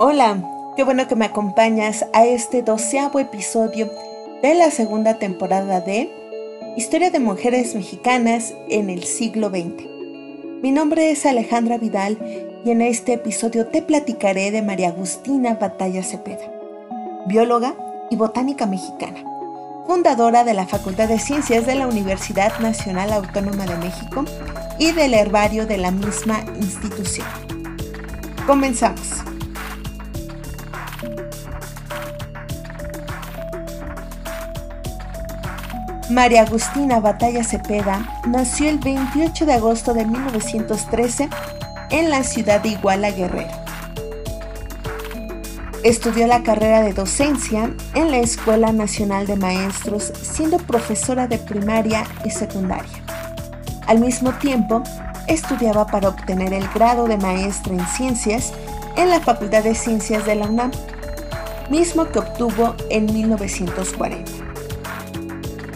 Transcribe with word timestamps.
Hola, 0.00 0.40
qué 0.76 0.84
bueno 0.84 1.08
que 1.08 1.16
me 1.16 1.24
acompañas 1.24 2.06
a 2.12 2.24
este 2.24 2.62
doceavo 2.62 3.18
episodio 3.18 3.90
de 4.42 4.54
la 4.54 4.70
segunda 4.70 5.18
temporada 5.18 5.80
de 5.80 6.08
Historia 6.76 7.10
de 7.10 7.18
Mujeres 7.18 7.74
Mexicanas 7.74 8.54
en 8.68 8.90
el 8.90 9.02
siglo 9.02 9.48
XX. 9.48 9.88
Mi 10.62 10.70
nombre 10.70 11.10
es 11.10 11.26
Alejandra 11.26 11.78
Vidal 11.78 12.16
y 12.64 12.70
en 12.70 12.80
este 12.80 13.14
episodio 13.14 13.66
te 13.66 13.82
platicaré 13.82 14.52
de 14.52 14.62
María 14.62 14.90
Agustina 14.90 15.54
Batalla 15.54 16.04
Cepeda, 16.04 16.48
bióloga 17.26 17.74
y 18.08 18.14
botánica 18.14 18.66
mexicana, 18.66 19.24
fundadora 19.84 20.44
de 20.44 20.54
la 20.54 20.68
Facultad 20.68 21.08
de 21.08 21.18
Ciencias 21.18 21.66
de 21.66 21.74
la 21.74 21.88
Universidad 21.88 22.56
Nacional 22.60 23.12
Autónoma 23.12 23.66
de 23.66 23.76
México 23.78 24.24
y 24.78 24.92
del 24.92 25.14
herbario 25.14 25.66
de 25.66 25.78
la 25.78 25.90
misma 25.90 26.44
institución. 26.60 27.26
Comenzamos. 28.46 29.24
María 36.10 36.42
Agustina 36.42 37.00
Batalla 37.00 37.44
Cepeda 37.44 38.22
nació 38.26 38.70
el 38.70 38.78
28 38.78 39.44
de 39.44 39.52
agosto 39.52 39.92
de 39.92 40.06
1913 40.06 41.28
en 41.90 42.10
la 42.10 42.24
ciudad 42.24 42.62
de 42.62 42.70
Iguala 42.70 43.10
Guerrero. 43.10 43.52
Estudió 45.84 46.26
la 46.26 46.42
carrera 46.42 46.80
de 46.80 46.94
docencia 46.94 47.70
en 47.94 48.10
la 48.10 48.18
Escuela 48.18 48.72
Nacional 48.72 49.26
de 49.26 49.36
Maestros, 49.36 50.12
siendo 50.22 50.56
profesora 50.58 51.28
de 51.28 51.38
primaria 51.38 52.04
y 52.24 52.30
secundaria. 52.30 53.04
Al 53.86 54.00
mismo 54.00 54.32
tiempo, 54.32 54.82
estudiaba 55.28 55.86
para 55.86 56.08
obtener 56.08 56.52
el 56.52 56.66
grado 56.68 57.06
de 57.06 57.18
maestra 57.18 57.74
en 57.74 57.86
ciencias 57.86 58.52
en 58.96 59.10
la 59.10 59.20
Facultad 59.20 59.62
de 59.62 59.74
Ciencias 59.74 60.26
de 60.26 60.34
la 60.34 60.46
UNAM, 60.46 60.72
mismo 61.70 62.08
que 62.08 62.18
obtuvo 62.18 62.74
en 62.90 63.06
1940 63.06 64.48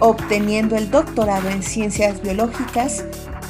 obteniendo 0.00 0.76
el 0.76 0.90
doctorado 0.90 1.48
en 1.48 1.62
ciencias 1.62 2.20
biológicas 2.20 3.04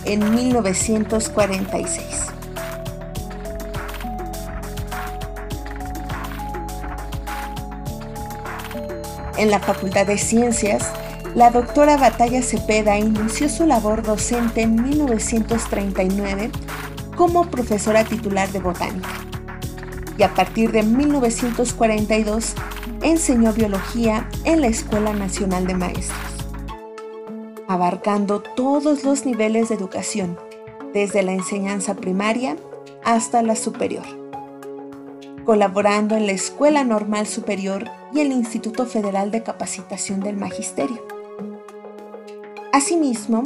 en 0.04 0.34
1946. 0.34 2.00
En 9.36 9.50
la 9.50 9.58
Facultad 9.58 10.06
de 10.06 10.16
Ciencias, 10.16 10.92
la 11.34 11.50
doctora 11.50 11.96
Batalla 11.96 12.40
Cepeda 12.40 12.98
inició 12.98 13.48
su 13.48 13.66
labor 13.66 14.02
docente 14.02 14.62
en 14.62 14.80
1939 14.80 16.52
como 17.16 17.50
profesora 17.50 18.04
titular 18.04 18.48
de 18.50 18.60
botánica 18.60 19.33
y 20.16 20.22
a 20.22 20.34
partir 20.34 20.72
de 20.72 20.82
1942 20.82 22.54
enseñó 23.02 23.52
biología 23.52 24.28
en 24.44 24.60
la 24.60 24.68
Escuela 24.68 25.12
Nacional 25.12 25.66
de 25.66 25.74
Maestros 25.74 26.34
abarcando 27.68 28.40
todos 28.40 29.04
los 29.04 29.26
niveles 29.26 29.68
de 29.68 29.74
educación, 29.74 30.38
desde 30.92 31.22
la 31.22 31.32
enseñanza 31.32 31.94
primaria 31.94 32.56
hasta 33.04 33.42
la 33.42 33.56
superior, 33.56 34.04
colaborando 35.44 36.16
en 36.16 36.26
la 36.26 36.32
Escuela 36.32 36.84
Normal 36.84 37.26
Superior 37.26 37.90
y 38.12 38.20
el 38.20 38.32
Instituto 38.32 38.86
Federal 38.86 39.30
de 39.30 39.42
Capacitación 39.42 40.20
del 40.20 40.36
Magisterio. 40.36 41.04
Asimismo, 42.72 43.42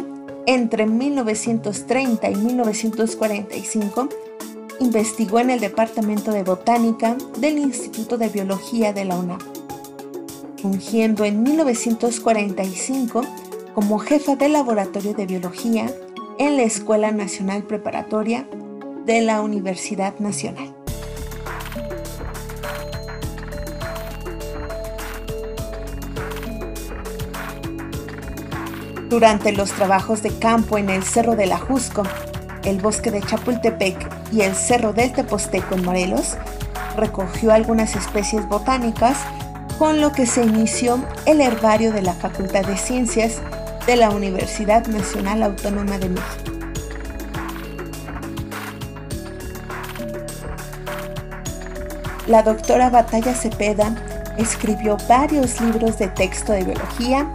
entre 0.46 0.86
1930 0.86 2.30
y 2.30 2.36
1945, 2.36 4.08
investigó 4.80 5.40
en 5.40 5.50
el 5.50 5.60
Departamento 5.60 6.30
de 6.30 6.44
Botánica 6.44 7.16
del 7.38 7.58
Instituto 7.58 8.18
de 8.18 8.28
Biología 8.28 8.92
de 8.92 9.04
la 9.04 9.16
UNAM, 9.16 9.38
fungiendo 10.60 11.24
en 11.24 11.42
1945 11.42 13.22
como 13.74 13.98
jefa 13.98 14.36
del 14.36 14.52
Laboratorio 14.52 15.14
de 15.14 15.26
Biología 15.26 15.86
en 16.38 16.56
la 16.56 16.62
Escuela 16.62 17.10
Nacional 17.10 17.62
Preparatoria 17.64 18.48
de 19.04 19.20
la 19.20 19.40
Universidad 19.40 20.18
Nacional. 20.18 20.74
Durante 29.08 29.52
los 29.52 29.72
trabajos 29.72 30.22
de 30.22 30.38
campo 30.38 30.76
en 30.76 30.90
el 30.90 31.02
Cerro 31.02 31.34
del 31.34 31.52
Ajusco, 31.52 32.02
el 32.64 32.78
bosque 32.78 33.10
de 33.10 33.22
Chapultepec 33.22 34.17
y 34.32 34.42
el 34.42 34.54
Cerro 34.54 34.92
del 34.92 35.12
Teposteco 35.12 35.74
en 35.74 35.84
Morelos, 35.84 36.36
recogió 36.96 37.52
algunas 37.52 37.96
especies 37.96 38.48
botánicas, 38.48 39.16
con 39.78 40.00
lo 40.00 40.10
que 40.12 40.26
se 40.26 40.42
inició 40.42 41.04
el 41.24 41.40
herbario 41.40 41.92
de 41.92 42.02
la 42.02 42.12
Facultad 42.12 42.64
de 42.64 42.76
Ciencias 42.76 43.40
de 43.86 43.96
la 43.96 44.10
Universidad 44.10 44.86
Nacional 44.86 45.42
Autónoma 45.42 45.98
de 45.98 46.08
México. 46.08 46.58
La 52.26 52.42
doctora 52.42 52.90
Batalla 52.90 53.34
Cepeda 53.34 53.94
escribió 54.36 54.96
varios 55.08 55.60
libros 55.60 55.98
de 55.98 56.08
texto 56.08 56.52
de 56.52 56.64
biología, 56.64 57.30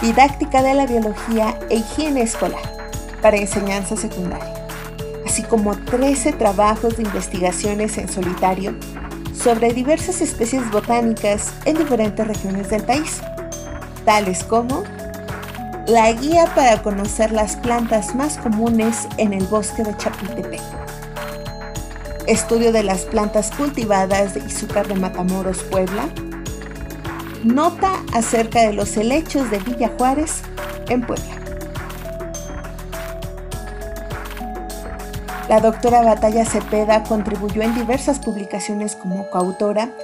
didáctica 0.00 0.62
de 0.62 0.74
la 0.74 0.86
biología 0.86 1.56
e 1.70 1.76
higiene 1.76 2.22
escolar 2.22 2.62
para 3.22 3.36
enseñanza 3.36 3.96
secundaria, 3.96 4.53
así 5.34 5.42
como 5.42 5.76
13 5.76 6.34
trabajos 6.34 6.96
de 6.96 7.02
investigaciones 7.02 7.98
en 7.98 8.08
solitario 8.08 8.72
sobre 9.36 9.72
diversas 9.72 10.20
especies 10.20 10.70
botánicas 10.70 11.52
en 11.64 11.76
diferentes 11.76 12.24
regiones 12.24 12.70
del 12.70 12.84
país, 12.84 13.20
tales 14.04 14.44
como 14.44 14.84
la 15.88 16.12
guía 16.12 16.46
para 16.54 16.80
conocer 16.84 17.32
las 17.32 17.56
plantas 17.56 18.14
más 18.14 18.38
comunes 18.38 19.08
en 19.16 19.32
el 19.32 19.42
bosque 19.46 19.82
de 19.82 19.96
Chapultepec. 19.96 20.62
Estudio 22.28 22.70
de 22.70 22.84
las 22.84 23.00
plantas 23.00 23.50
cultivadas 23.50 24.34
de 24.34 24.40
Izúcar 24.46 24.86
de 24.86 24.94
Matamoros, 24.94 25.64
Puebla. 25.64 26.08
Nota 27.42 27.90
acerca 28.12 28.60
de 28.60 28.72
los 28.72 28.96
helechos 28.96 29.50
de 29.50 29.58
Villa 29.58 29.90
Juárez 29.98 30.42
en 30.88 31.04
Puebla. 31.04 31.43
La 35.54 35.60
doctora 35.60 36.02
Batalla 36.02 36.44
Cepeda 36.44 37.04
contribuyó 37.04 37.62
en 37.62 37.76
diversas 37.76 38.18
publicaciones 38.18 38.96
como 38.96 39.30
coautora 39.30 39.96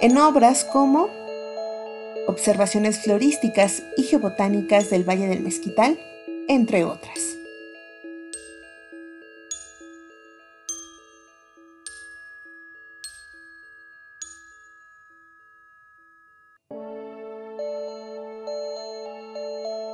en 0.00 0.18
obras 0.18 0.64
como 0.64 1.08
observaciones 2.26 2.98
florísticas 2.98 3.84
y 3.96 4.02
geobotánicas 4.02 4.90
del 4.90 5.08
Valle 5.08 5.28
del 5.28 5.42
Mezquital, 5.44 5.96
entre 6.48 6.82
otras. 6.82 7.36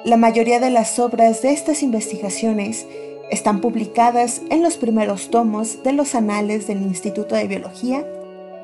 La 0.07 0.17
mayoría 0.17 0.59
de 0.59 0.71
las 0.71 0.99
obras 0.99 1.43
de 1.43 1.53
estas 1.53 1.83
investigaciones 1.83 2.87
están 3.33 3.63
publicadas 3.63 4.43
en 4.51 4.63
los 4.63 4.77
primeros 4.77 5.31
tomos 5.31 5.83
de 5.83 5.95
los 5.95 6.15
anales 6.15 6.67
del 6.67 6.83
Instituto 6.83 7.35
de 7.35 7.49
Biología 7.49 8.07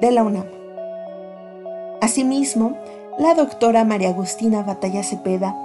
de 0.03 0.11
la 0.11 0.23
UNAM. 0.23 0.45
Asimismo, 2.03 2.79
la 3.19 3.35
doctora 3.35 3.85
María 3.85 4.11
Agustina 4.11 4.63
Batalla 4.63 5.03
Cepeda 5.03 5.57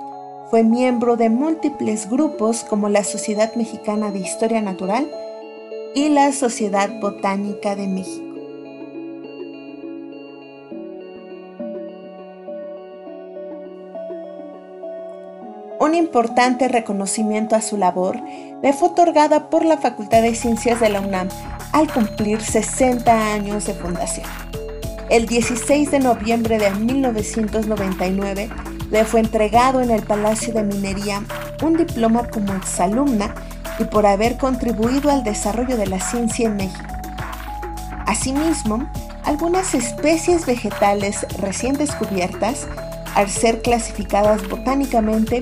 fue 0.50 0.64
miembro 0.64 1.18
de 1.18 1.30
múltiples 1.30 2.10
grupos 2.10 2.64
como 2.64 2.88
la 2.88 3.04
Sociedad 3.04 3.54
Mexicana 3.56 4.10
de 4.12 4.20
Historia 4.20 4.62
Natural 4.62 5.12
y 5.94 6.08
la 6.08 6.32
Sociedad 6.32 6.90
Botánica 7.02 7.76
de 7.76 7.88
México. 7.88 8.33
Un 15.94 16.00
importante 16.00 16.68
reconocimiento 16.70 17.56
a 17.56 17.62
su 17.62 17.78
labor 17.78 18.20
le 18.64 18.74
fue 18.74 18.90
otorgada 18.90 19.52
por 19.52 19.64
la 19.64 19.78
Facultad 19.78 20.24
de 20.24 20.34
Ciencias 20.34 20.80
de 20.80 20.90
la 20.90 21.02
UNAM 21.02 21.30
al 21.72 21.94
cumplir 21.94 22.42
60 22.42 23.32
años 23.32 23.66
de 23.66 23.76
fundación. 23.76 24.26
El 25.12 25.28
16 25.28 25.92
de 25.92 26.00
noviembre 26.00 26.58
de 26.58 26.72
1999 26.72 28.50
le 28.90 29.06
fue 29.06 29.20
entregado 29.20 29.82
en 29.82 29.92
el 29.92 30.02
Palacio 30.02 30.52
de 30.52 30.64
Minería 30.64 31.22
un 31.62 31.78
diploma 31.78 32.28
como 32.28 32.56
exalumna 32.56 33.36
y 33.78 33.84
por 33.84 34.08
haber 34.08 34.38
contribuido 34.38 35.12
al 35.12 35.24
desarrollo 35.24 35.78
de 35.78 35.86
la 35.86 36.00
ciencia 36.00 36.48
en 36.48 36.56
México. 36.56 36.90
Asimismo, 38.08 38.90
algunas 39.26 39.76
especies 39.76 40.48
vegetales 40.48 41.28
recién 41.40 41.76
descubiertas, 41.76 42.68
al 43.14 43.30
ser 43.30 43.62
clasificadas 43.62 44.50
botánicamente, 44.50 45.42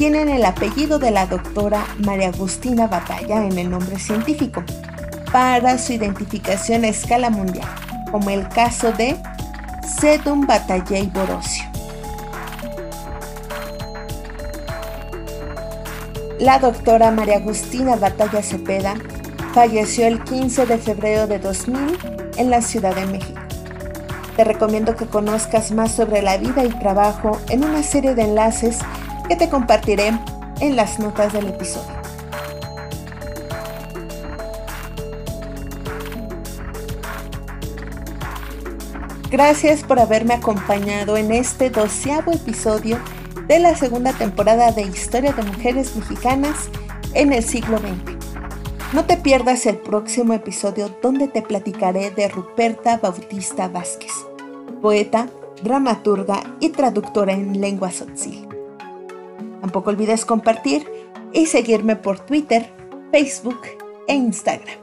tienen 0.00 0.30
el 0.30 0.46
apellido 0.46 0.98
de 0.98 1.10
la 1.10 1.26
doctora 1.26 1.84
María 1.98 2.28
Agustina 2.28 2.86
Batalla 2.86 3.44
en 3.44 3.58
el 3.58 3.68
nombre 3.68 3.98
científico, 3.98 4.64
para 5.30 5.76
su 5.76 5.92
identificación 5.92 6.84
a 6.84 6.88
escala 6.88 7.28
mundial 7.28 7.68
como 8.10 8.30
el 8.30 8.48
caso 8.48 8.92
de 8.92 9.14
Sedum 10.00 10.46
Batallé 10.46 11.02
Borosio. 11.12 11.64
La 16.38 16.58
doctora 16.58 17.10
María 17.10 17.36
Agustina 17.36 17.96
Batalla 17.96 18.42
Cepeda 18.42 18.94
falleció 19.52 20.06
el 20.06 20.24
15 20.24 20.64
de 20.64 20.78
febrero 20.78 21.26
de 21.26 21.40
2000 21.40 21.98
en 22.38 22.48
la 22.48 22.62
Ciudad 22.62 22.94
de 22.94 23.04
México. 23.04 23.38
Te 24.34 24.44
recomiendo 24.44 24.96
que 24.96 25.04
conozcas 25.04 25.72
más 25.72 25.92
sobre 25.92 26.22
la 26.22 26.38
vida 26.38 26.64
y 26.64 26.70
trabajo 26.70 27.38
en 27.50 27.64
una 27.64 27.82
serie 27.82 28.14
de 28.14 28.22
enlaces 28.22 28.78
que 29.30 29.36
te 29.36 29.48
compartiré 29.48 30.12
en 30.58 30.74
las 30.74 30.98
notas 30.98 31.32
del 31.32 31.46
episodio. 31.46 31.94
Gracias 39.30 39.84
por 39.84 40.00
haberme 40.00 40.34
acompañado 40.34 41.16
en 41.16 41.30
este 41.30 41.70
doceavo 41.70 42.32
episodio 42.32 42.98
de 43.46 43.60
la 43.60 43.76
segunda 43.76 44.12
temporada 44.12 44.72
de 44.72 44.82
Historia 44.82 45.32
de 45.32 45.44
Mujeres 45.44 45.94
Mexicanas 45.94 46.68
en 47.14 47.32
el 47.32 47.44
siglo 47.44 47.78
XX. 47.78 48.16
No 48.92 49.04
te 49.04 49.16
pierdas 49.16 49.64
el 49.66 49.78
próximo 49.78 50.32
episodio 50.32 50.90
donde 51.00 51.28
te 51.28 51.42
platicaré 51.42 52.10
de 52.10 52.26
Ruperta 52.26 52.96
Bautista 52.96 53.68
Vázquez, 53.68 54.10
poeta, 54.82 55.28
dramaturga 55.62 56.42
y 56.58 56.70
traductora 56.70 57.34
en 57.34 57.60
lengua 57.60 57.90
tzotzil. 57.90 58.49
Tampoco 59.60 59.90
olvides 59.90 60.24
compartir 60.24 60.86
y 61.32 61.46
seguirme 61.46 61.96
por 61.96 62.20
Twitter, 62.20 62.72
Facebook 63.12 63.60
e 64.08 64.14
Instagram. 64.14 64.79